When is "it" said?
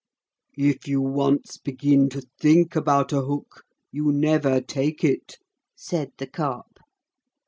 5.03-5.37